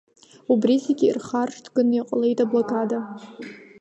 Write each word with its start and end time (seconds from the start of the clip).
Убри 0.51 0.75
зегьы 0.85 1.05
ирхаршҭганы 1.07 1.95
иҟалеит 1.99 2.39
аблокада. 2.43 2.99